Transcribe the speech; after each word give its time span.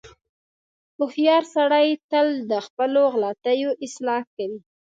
•هوښیار 0.99 1.43
سړی 1.55 1.87
تل 2.11 2.27
د 2.51 2.53
خپلو 2.65 3.01
غلطیو 3.13 3.71
اصلاح 3.85 4.21
کوي. 4.35 4.59